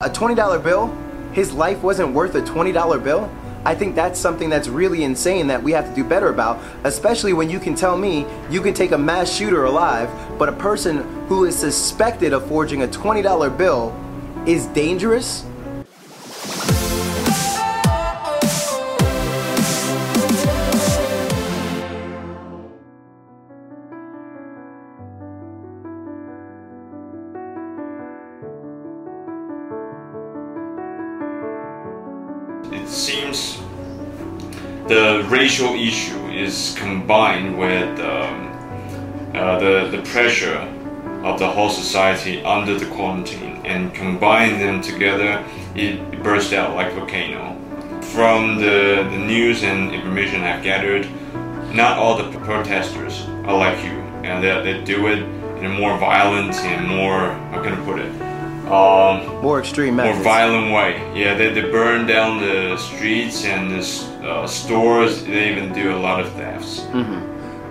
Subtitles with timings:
[0.00, 0.96] A $20 bill,
[1.32, 3.28] his life wasn't worth a $20 bill?
[3.64, 7.32] I think that's something that's really insane that we have to do better about, especially
[7.32, 10.08] when you can tell me you can take a mass shooter alive,
[10.38, 13.92] but a person who is suspected of forging a $20 bill
[14.46, 15.44] is dangerous?
[32.88, 33.58] It seems
[34.88, 40.56] the racial issue is combined with um, uh, the, the pressure
[41.22, 46.90] of the whole society under the quarantine and combine them together it burst out like
[46.94, 47.54] volcano.
[48.00, 51.06] From the, the news and information i've gathered
[51.74, 55.18] not all the protesters are like you and they, they do it
[55.58, 58.27] in a more violent and more how can i put it
[58.72, 60.16] um, More extreme methods.
[60.16, 61.00] more violent way.
[61.20, 65.24] Yeah, they, they burn down the streets and the uh, stores.
[65.24, 66.80] They even do a lot of thefts.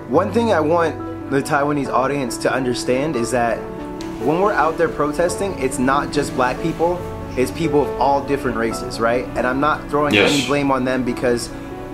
[0.09, 3.57] One thing I want the Taiwanese audience to understand is that
[4.21, 6.97] when we're out there protesting, it's not just black people,
[7.37, 9.25] it's people of all different races, right?
[9.35, 10.31] And I'm not throwing Yes.
[10.33, 11.49] any blame on them because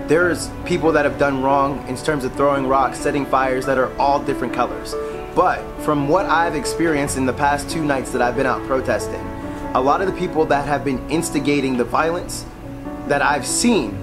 [0.06, 3.94] there's people that have done wrong in terms of throwing rocks, setting fires that are
[3.98, 4.94] all different colors.
[5.34, 9.20] But from what I've experienced in the past two nights that I've been out protesting,
[9.74, 12.46] a lot of the people that have been instigating the violence
[13.08, 13.98] that I've seen,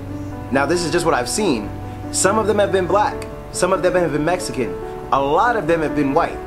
[0.52, 1.70] now this is just what I've seen,
[2.12, 4.74] some of them have been black, some of them have been Mexican,
[5.14, 6.38] a lot of them have been white.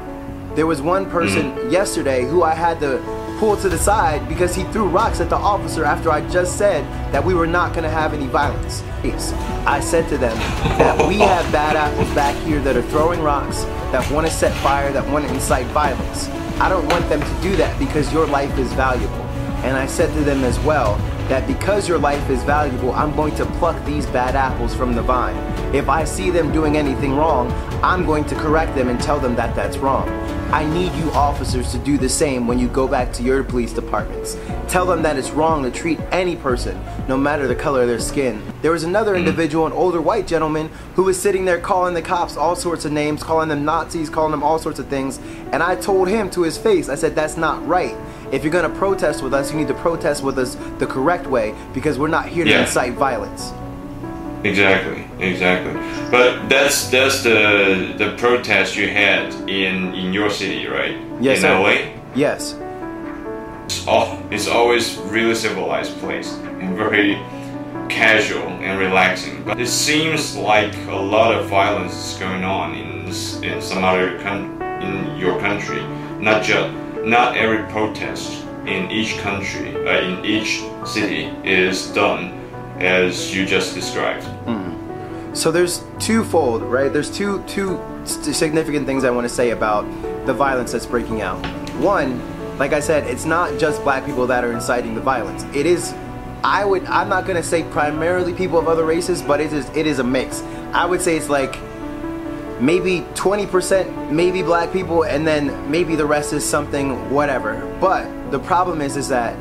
[0.54, 1.70] There was one person mm-hmm.
[1.70, 3.02] yesterday who I had to
[3.40, 6.84] pull to the side because he threw rocks at the officer after I just said
[7.12, 8.80] that we were not going to have any violence.
[9.02, 9.32] Yes.
[9.66, 10.36] I said to them
[10.78, 14.56] that we have bad apples back here that are throwing rocks, that want to set
[14.62, 16.28] fire, that want to incite violence.
[16.60, 19.24] I don't want them to do that because your life is valuable.
[19.64, 20.96] And I said to them as well
[21.28, 25.02] that because your life is valuable, I'm going to pluck these bad apples from the
[25.02, 25.34] vine.
[25.74, 27.50] If I see them doing anything wrong,
[27.82, 30.06] I'm going to correct them and tell them that that's wrong.
[30.54, 33.72] I need you officers to do the same when you go back to your police
[33.72, 34.36] departments.
[34.68, 37.98] Tell them that it's wrong to treat any person, no matter the color of their
[37.98, 38.40] skin.
[38.62, 39.18] There was another mm.
[39.18, 42.92] individual, an older white gentleman, who was sitting there calling the cops all sorts of
[42.92, 45.18] names, calling them Nazis, calling them all sorts of things.
[45.50, 47.96] And I told him to his face, I said, that's not right.
[48.30, 51.52] If you're gonna protest with us, you need to protest with us the correct way
[51.74, 52.60] because we're not here to Yeah.
[52.60, 53.52] incite violence.
[54.44, 55.72] Exactly, exactly.
[56.10, 60.96] But that's that's the the protest you had in in your city, right?
[61.20, 61.50] Yes, in.
[61.50, 61.92] LA.
[62.14, 62.58] Yes.
[63.64, 67.14] It's, all, it's always really civilized place and very
[67.88, 69.42] casual and relaxing.
[69.42, 72.94] But it seems like a lot of violence is going on in
[73.44, 75.82] in some other coun- in your country.
[76.20, 76.72] Not just
[77.04, 82.32] not every protest in each country uh, in each city is done
[82.80, 84.26] as you just described.
[85.34, 86.92] So there's twofold, right?
[86.92, 89.82] There's two two significant things I want to say about
[90.26, 91.44] the violence that's breaking out.
[91.80, 92.22] One,
[92.56, 95.42] like I said, it's not just black people that are inciting the violence.
[95.54, 95.92] It is
[96.44, 99.68] I would I'm not going to say primarily people of other races, but it is
[99.70, 100.42] it is a mix.
[100.72, 101.58] I would say it's like
[102.60, 107.76] maybe 20% maybe black people and then maybe the rest is something whatever.
[107.80, 109.36] But the problem is is that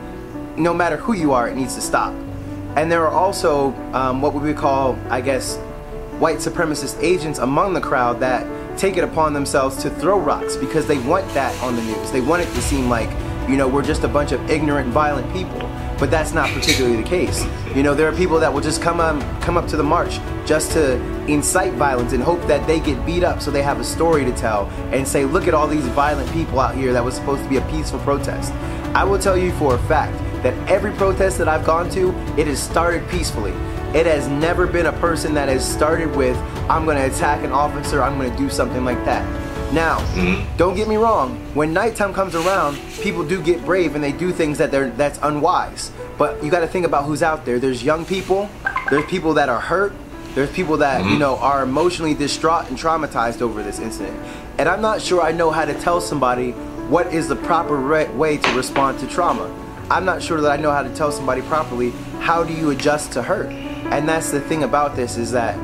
[0.58, 2.16] no matter who you are, it needs to stop.
[2.75, 5.60] And there are also um, what we would call, I guess,
[6.19, 8.47] white supremacist agents among the crowd that
[8.78, 12.12] take it upon themselves to throw rocks because they want that on the news.
[12.12, 13.09] They want it to seem like,
[13.50, 15.59] you know, we're just a bunch of ignorant, violent people.
[16.00, 17.46] But that's not particularly the case.
[17.75, 20.19] You know, there are people that will just come um, come up to the march
[20.46, 20.96] just to
[21.28, 24.31] incite violence and hope that they get beat up so they have a story to
[24.34, 27.50] tell and say, look at all these violent people out here that was supposed to
[27.50, 28.51] be a peaceful protest.
[28.95, 32.48] I will tell you for a fact that every protest that I've gone to, it
[32.48, 33.54] has started peacefully.
[33.94, 36.38] It has never been a person that has started with,
[36.70, 39.24] I'm gonna attack an officer, I'm gonna do something like that.
[39.74, 40.56] Now, mm-hmm.
[40.58, 44.31] don't get me wrong, when nighttime comes around, people do get brave and they do
[44.31, 45.92] things that they're that's unwise.
[46.18, 47.60] But you gotta think about who's out there.
[47.60, 48.50] There's young people,
[48.90, 49.94] there's people that are hurt,
[50.36, 51.19] there's people that, you mm-hmm.
[51.19, 54.19] know, are emotionally distraught and traumatized over this incident.
[54.57, 56.51] And I'm not sure I know how to tell somebody
[56.90, 57.80] what is the proper
[58.16, 59.48] way to respond to trauma.
[59.89, 63.12] I'm not sure that I know how to tell somebody properly how do you adjust
[63.13, 63.51] to hurt.
[63.51, 65.57] And that's the thing about this is that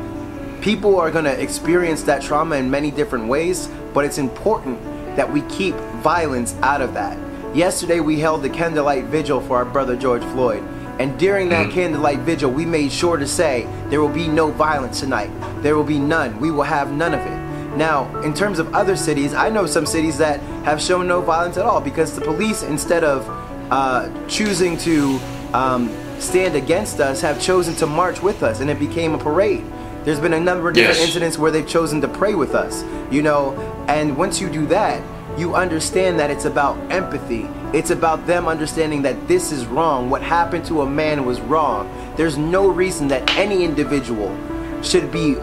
[0.62, 4.82] people are going to experience that trauma in many different ways, but it's important
[5.16, 7.18] that we keep violence out of that.
[7.56, 10.64] Yesterday we held the candlelight vigil for our brother George Floyd.
[11.00, 11.72] And during that mm.
[11.72, 15.32] candlelight vigil, we made sure to say there will be no violence tonight.
[15.64, 16.40] There will be none.
[16.40, 17.78] We will have none of it.
[17.78, 21.58] Now, in terms of other cities, I know some cities that have shown no violence
[21.58, 23.26] at all because the police, instead of
[23.72, 25.20] uh, choosing to
[25.54, 25.90] um,
[26.20, 29.64] stand against us have chosen to march with us, and it became a parade.
[30.06, 31.08] There's been a number of different Yes.
[31.08, 33.54] incidents where they've chosen to pray with us, you know,
[33.88, 35.02] and once you do that,
[35.38, 37.48] you understand that it's about empathy.
[37.74, 40.10] It's about them understanding that this is wrong.
[40.10, 41.88] What happened to a man was wrong.
[42.18, 44.36] There's no reason that any individual
[44.82, 45.36] should be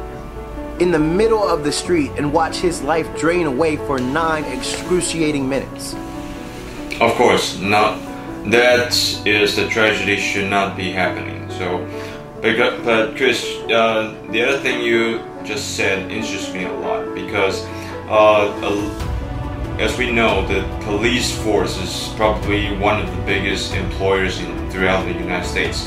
[0.81, 5.49] in the middle of the street and watch his life drain away for nine excruciating
[5.49, 5.95] minutes.
[7.01, 7.99] Of course, not.
[8.47, 8.95] That
[9.27, 11.51] is the tragedy should not be happening.
[11.51, 11.85] So,
[12.41, 17.65] because, but Chris, uh, the other thing you just said interests me a lot because,
[18.09, 18.55] uh,
[19.81, 25.05] as we know, the police force is probably one of the biggest employers in throughout
[25.07, 25.85] the United States.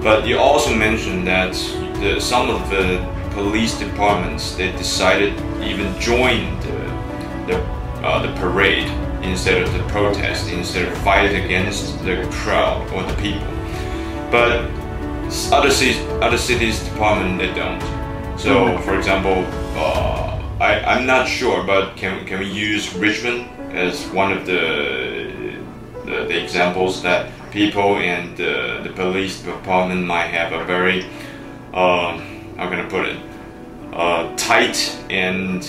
[0.00, 1.54] But you also mentioned that
[2.00, 6.78] the, some of the police departments they decided even join the
[7.48, 7.58] the,
[8.04, 8.88] uh, the parade
[9.22, 13.46] instead of the protest, instead of fight against the crowd or the people.
[14.30, 14.70] But
[15.52, 17.80] other cities, other cities department they don't.
[18.38, 19.44] So, for example,
[19.76, 25.28] uh, I, I'm not sure, but can, can we use Richmond as one of the
[26.08, 31.04] the, the examples that people and the, the police department might have a very
[31.74, 33.18] um, how can I put it
[33.92, 35.62] uh, tight and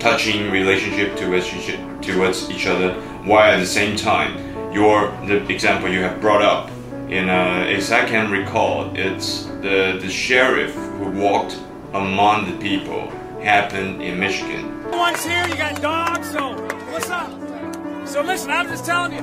[0.00, 2.94] touching relationship towards each, towards each other
[3.24, 4.32] while at the same time
[4.72, 6.70] your the example you have brought up
[7.08, 11.58] in uh, as I can recall it's the the sheriff who walked
[11.92, 13.10] among the people
[13.42, 16.50] happened in Michigan One's here, you got dogs, so
[16.90, 17.30] what's up?
[18.06, 19.22] So listen, I'm just telling you,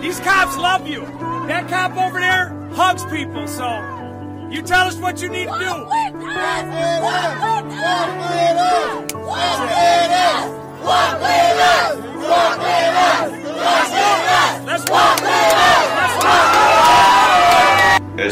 [0.00, 1.00] these cops love you.
[1.46, 3.66] That cop over there hugs people, so
[4.50, 5.86] you tell us what you need to do.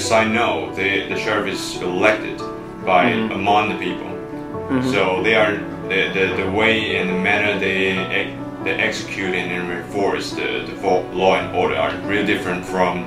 [0.05, 2.39] As I know the, the sheriff is elected
[2.85, 3.33] by mm-hmm.
[3.33, 4.91] among the people mm-hmm.
[4.91, 5.57] so they are
[5.89, 10.75] the, the, the way and the manner they they execute and enforce the, the
[11.13, 13.05] law and order are really different from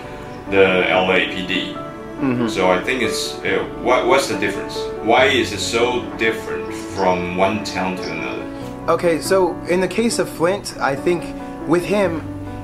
[0.52, 1.74] the LAPD.
[1.74, 2.48] Mm-hmm.
[2.48, 4.78] So I think it's uh, what what's the difference?
[5.02, 8.44] Why is it so different from one town to another?
[8.88, 11.24] Okay, so in the case of Flint, I think
[11.68, 12.22] with him,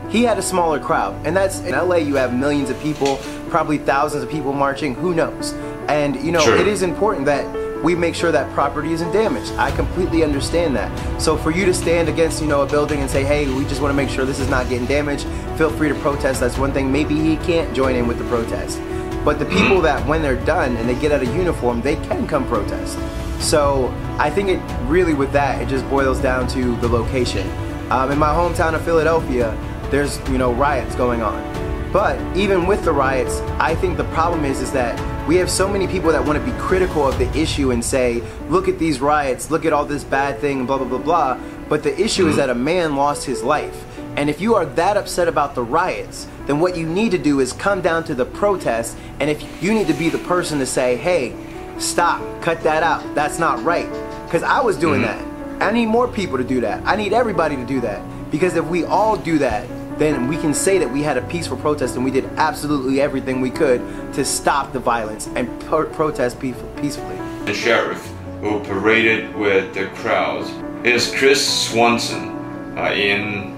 [0.09, 1.15] he had a smaller crowd.
[1.25, 3.18] And that's in LA, you have millions of people,
[3.53, 5.53] probably thousands of people marching, who knows?
[5.88, 6.55] And, you know, Sure.
[6.55, 7.45] it is important that
[7.83, 9.53] we make sure that property isn't damaged.
[9.59, 10.89] I completely understand that.
[11.21, 13.79] So for you to stand against, you know, a building and say, hey, we just
[13.79, 16.39] want to make sure this is not getting damaged, feel free to protest.
[16.39, 16.91] That's one thing.
[16.91, 18.81] Maybe he can't join in with the protest.
[19.23, 22.25] But the people that, when they're done and they get out of uniform, they can
[22.25, 22.97] come protest.
[23.39, 27.47] So I think it really, with that, it just boils down to the location.
[27.91, 29.56] Um, in my hometown of Philadelphia,
[29.91, 31.52] there's you know riots going on.
[31.94, 35.69] But even with the riots, I think the problem is is that we have so
[35.69, 39.00] many people that want to be critical of the issue and say, look at these
[39.00, 41.40] riots, look at all this bad thing, blah blah blah blah.
[41.69, 42.38] But the issue is mm-hmm.
[42.38, 43.86] that a man lost his life.
[44.18, 47.40] And if you are that upset about the riots, then what you need to do
[47.40, 50.66] is come down to the protest and if you need to be the person to
[50.66, 51.36] say, hey,
[51.78, 53.13] stop, cut that out.
[53.13, 53.90] That's not right.
[54.25, 55.60] Because I was doing mm-hmm.
[55.60, 55.69] that.
[55.69, 56.84] I need more people to do that.
[56.86, 58.01] I need everybody to do that.
[58.31, 59.68] Because if we all do that,
[59.98, 63.42] then we can say that we had a peaceful protest and we did absolutely everything
[63.42, 63.80] we could
[64.14, 67.18] to stop the violence and pro- protest peaceful- peacefully.
[67.45, 68.02] The sheriff
[68.42, 70.45] who paraded with the crowd
[70.85, 72.30] is Chris Swanson
[72.78, 73.52] uh, in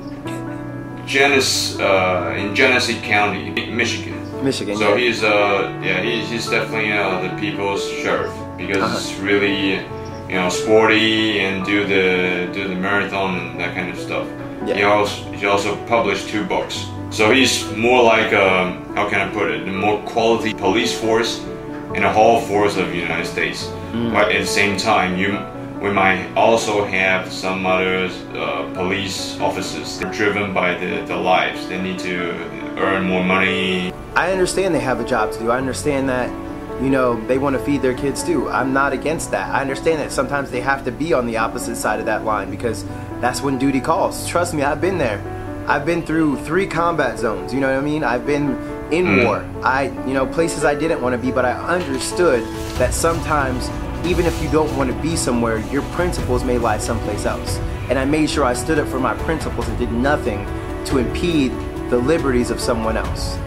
[1.06, 4.14] Genes uh, in Genesee County, Michigan.
[4.44, 4.76] Michigan.
[4.78, 4.98] So yeah.
[4.98, 8.98] he's uh yeah he's, he's definitely uh, the people's sheriff because Uh-huh.
[8.98, 9.76] it's really
[10.30, 12.25] you know sporty and do the
[12.86, 14.28] marathon and that kind of stuff.
[14.78, 16.76] He also he also published two books.
[17.18, 17.54] So he's
[17.88, 19.66] more like um, how can I put it?
[19.66, 21.32] The more quality police force
[21.98, 23.60] in the whole force of the United States.
[23.92, 24.14] Mm.
[24.16, 25.30] But at the same time, you
[25.86, 31.68] we might also have some other uh, police officers driven by the, the lives.
[31.68, 32.16] They need to
[32.86, 35.52] earn more money, I understand they have a job to do.
[35.52, 36.30] I understand that,
[36.82, 38.50] you know, they want to feed their kids too.
[38.50, 39.54] I'm not against that.
[39.54, 42.50] I understand that sometimes they have to be on the opposite side of that line
[42.52, 42.84] because
[43.22, 44.28] that's when duty calls.
[44.28, 45.22] Trust me, I've been there.
[45.68, 47.54] I've been through three combat zones.
[47.54, 48.04] You know what I mean?
[48.04, 48.52] I've been
[48.92, 49.26] in Mm.
[49.26, 49.46] war.
[49.64, 52.44] I, you know, places I didn't want to be, but I understood
[52.78, 53.70] that sometimes,
[54.06, 57.58] even if you don't want to be somewhere, your principles may lie someplace else.
[57.90, 60.46] And I made sure I stood up for my principles and did nothing
[60.86, 61.52] to impede
[61.90, 63.38] the liberties of someone else.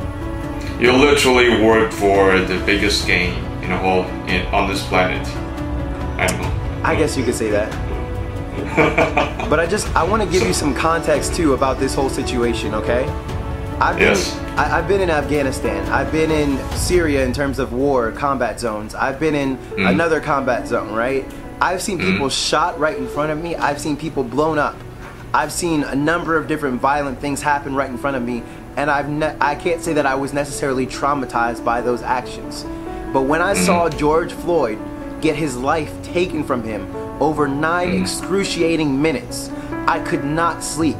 [0.80, 5.26] You literally work for the biggest game in a whole in, on this planet.
[5.26, 6.80] Know.
[6.84, 7.68] I guess you could say that.
[9.50, 12.74] but I just I want to give you some context too about this whole situation,
[12.74, 13.08] okay?
[13.80, 14.36] I've been, Yes.
[14.56, 15.84] I, I've been in Afghanistan.
[15.92, 18.94] I've been in Syria in terms of war combat zones.
[18.94, 19.90] I've been in mm.
[19.90, 21.26] another combat zone, right?
[21.60, 22.12] I've seen mm.
[22.12, 23.56] people shot right in front of me.
[23.56, 24.76] I've seen people blown up.
[25.34, 28.42] I've seen a number of different violent things happen right in front of me,
[28.78, 32.64] and I've ne- I can't say that I was necessarily traumatized by those actions.
[33.12, 33.98] But when I saw mm-hmm.
[33.98, 34.78] George Floyd
[35.20, 38.00] get his life taken from him over nine mm.
[38.00, 39.50] excruciating minutes,
[39.88, 40.96] I could not sleep.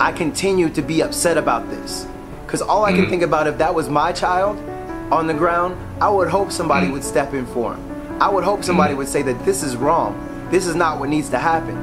[0.00, 2.06] I continue to be upset about this.
[2.46, 3.10] Because all I can mm.
[3.10, 4.56] think about, if that was my child
[5.12, 6.92] on the ground, I would hope somebody mm.
[6.92, 8.22] would step in for him.
[8.22, 10.16] I would hope somebody would say that this is wrong.
[10.50, 11.76] This is not what needs to happen.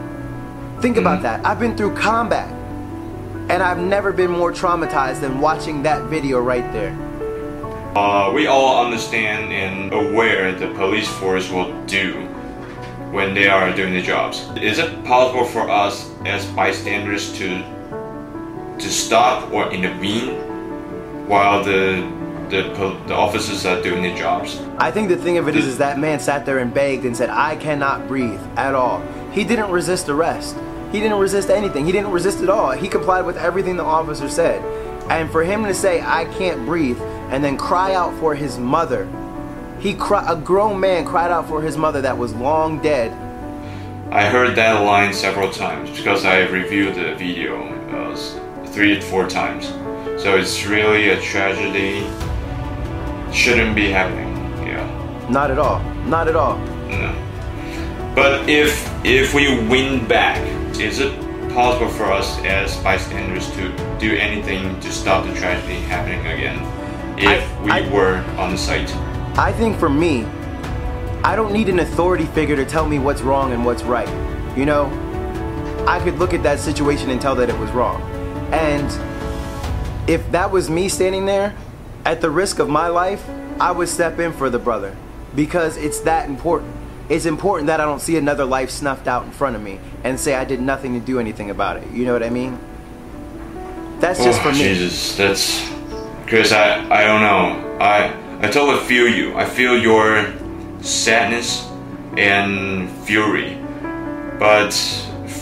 [0.82, 1.46] Think about that.
[1.46, 2.55] I've been through combat.
[3.48, 6.98] And I've never been more traumatized than watching that video right there.
[7.96, 12.14] Uh, we all understand and aware the police force will do
[13.12, 14.50] when they are doing their jobs.
[14.58, 17.64] Is it possible for us as bystanders to
[18.78, 20.36] to stop or intervene
[21.30, 22.02] while the
[22.50, 22.64] the,
[23.08, 24.60] the officers are doing their jobs?
[24.78, 27.16] I think the thing of it is, is that man sat there and begged and
[27.16, 29.02] said, I cannot breathe at all.
[29.32, 30.56] He didn't resist arrest.
[30.96, 31.86] He didn't resist anything.
[31.86, 32.72] He didn't resist at all.
[32.72, 34.62] He complied with everything the officer said.
[35.12, 36.98] And for him to say, I can't breathe,
[37.32, 39.06] and then cry out for his mother,
[39.82, 43.12] he cry, a grown man cried out for his mother that was long dead.
[44.10, 48.16] I heard that line several times because I reviewed the video uh,
[48.68, 49.68] three to four times.
[50.24, 52.08] So it's really a tragedy.
[53.34, 54.34] Shouldn't be happening.
[54.66, 55.28] Yeah.
[55.30, 55.82] Not at all.
[56.06, 56.58] Not at all.
[56.88, 58.14] No.
[58.16, 61.14] But if if we win back, is it
[61.54, 66.60] possible for us as bystanders to do anything to stop the tragedy happening again?
[67.18, 68.94] If I- we I- were on the site.
[69.38, 70.26] I think for me,
[71.24, 74.10] I don't need an authority figure to tell me what's wrong and what's right.
[74.56, 74.92] You know,
[75.88, 78.02] I could look at that situation and tell that it was wrong.
[78.52, 78.90] And
[80.08, 81.54] if that was me standing there,
[82.06, 83.24] at the risk of my life,
[83.60, 84.96] I would step in for the brother
[85.36, 86.72] because it's that important.
[87.08, 90.20] It's important that I don't see another life snuffed out in front of me and
[90.20, 91.90] say I did nothing to do anything about it.
[91.92, 92.60] You know what I mean?
[94.00, 94.58] That's just oh, for me.
[94.58, 95.70] Jesus, that's
[96.28, 96.52] Chris.
[96.52, 97.78] I I don't know.
[97.80, 98.14] I
[98.46, 99.36] I totally feel you.
[99.36, 100.34] I feel your
[100.82, 101.70] sadness
[102.18, 103.58] and fury,
[104.40, 104.74] but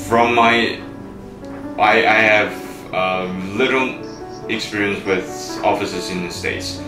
[0.08, 0.80] from my
[1.80, 4.04] I I have um, little
[4.50, 5.26] experience with
[5.64, 6.82] officers in the states,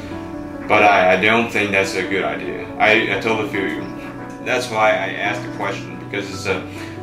[0.67, 2.67] but I, I don't think that's a good idea.
[2.75, 3.94] I, I totally feel you.
[4.45, 6.61] That's why I asked the question because it's a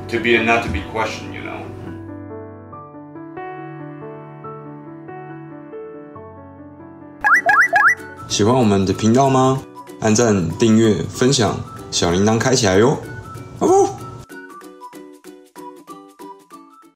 [0.09, 1.61] to be and not to be question, you know.
[8.29, 9.61] 喜欢我们的频道吗？
[10.01, 11.59] 按赞、订阅、分享，
[11.91, 12.97] 小铃铛开起来哟！
[13.59, 14.02] 哦。